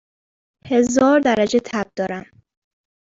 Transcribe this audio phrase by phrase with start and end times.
[0.65, 2.25] هزار درجه تب دارم